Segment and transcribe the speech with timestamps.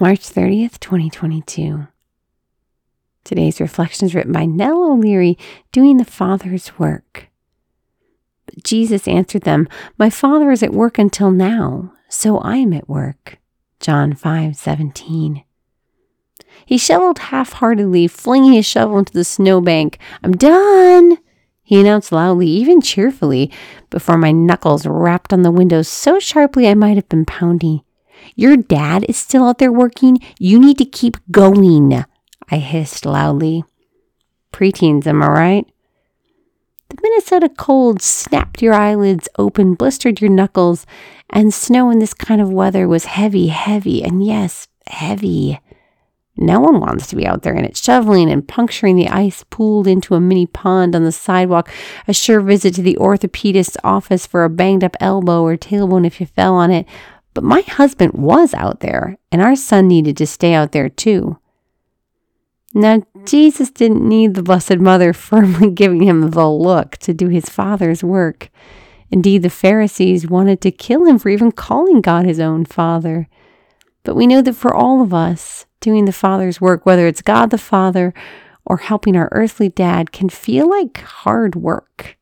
[0.00, 1.86] March 30th, 2022.
[3.22, 5.38] Today's reflection is written by Nell O'Leary,
[5.70, 7.28] doing the Father's work.
[8.44, 12.88] But Jesus answered them, My Father is at work until now, so I am at
[12.88, 13.38] work.
[13.78, 15.44] John 5 17.
[16.66, 19.98] He shoveled half heartedly, flinging his shovel into the snowbank.
[20.24, 21.18] I'm done,
[21.62, 23.48] he announced loudly, even cheerfully,
[23.90, 27.83] before my knuckles rapped on the window so sharply I might have been pounding.
[28.36, 30.18] Your dad is still out there working.
[30.38, 32.04] You need to keep going,
[32.50, 33.64] I hissed loudly.
[34.52, 35.66] Preteens, am I right?
[36.90, 40.86] The Minnesota cold snapped your eyelids open, blistered your knuckles,
[41.30, 45.60] and snow in this kind of weather was heavy, heavy, and yes, heavy.
[46.36, 49.86] No one wants to be out there in it, shoveling and puncturing the ice pooled
[49.86, 51.70] into a mini pond on the sidewalk,
[52.08, 56.20] a sure visit to the orthopedist's office for a banged up elbow or tailbone if
[56.20, 56.86] you fell on it,
[57.34, 61.38] but my husband was out there, and our son needed to stay out there too.
[62.72, 67.48] Now, Jesus didn't need the Blessed Mother firmly giving him the look to do his
[67.48, 68.50] Father's work.
[69.10, 73.28] Indeed, the Pharisees wanted to kill him for even calling God his own Father.
[74.02, 77.50] But we know that for all of us, doing the Father's work, whether it's God
[77.50, 78.12] the Father
[78.64, 82.16] or helping our earthly dad, can feel like hard work.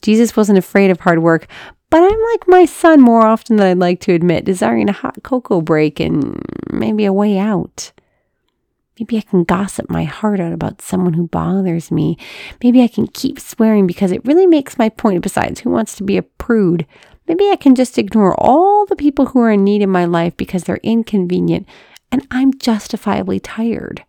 [0.00, 1.46] Jesus wasn't afraid of hard work,
[1.94, 5.22] but I'm like my son more often than I'd like to admit, desiring a hot
[5.22, 6.42] cocoa break and
[6.72, 7.92] maybe a way out.
[8.98, 12.18] Maybe I can gossip my heart out about someone who bothers me.
[12.64, 15.22] Maybe I can keep swearing because it really makes my point.
[15.22, 16.84] Besides, who wants to be a prude?
[17.28, 20.36] Maybe I can just ignore all the people who are in need in my life
[20.36, 21.64] because they're inconvenient
[22.10, 24.04] and I'm justifiably tired.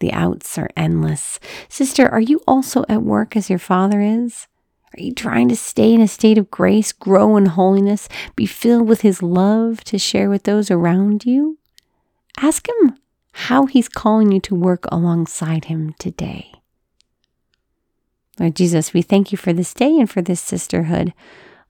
[0.00, 1.40] The outs are endless.
[1.70, 4.48] Sister, are you also at work as your father is?
[4.96, 8.88] Are you trying to stay in a state of grace, grow in holiness, be filled
[8.88, 11.58] with His love to share with those around you?
[12.38, 12.96] Ask Him
[13.32, 16.52] how He's calling you to work alongside Him today.
[18.38, 21.12] Lord Jesus, we thank you for this day and for this sisterhood.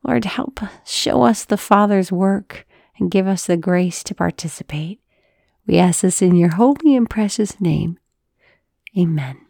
[0.03, 2.67] Lord, help show us the Father's work
[2.99, 5.01] and give us the grace to participate.
[5.67, 7.99] We ask this in your holy and precious name.
[8.97, 9.50] Amen.